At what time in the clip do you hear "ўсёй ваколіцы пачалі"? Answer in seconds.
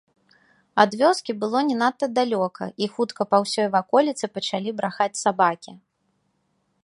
3.45-4.69